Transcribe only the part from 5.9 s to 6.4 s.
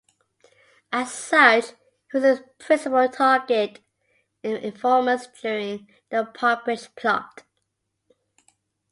the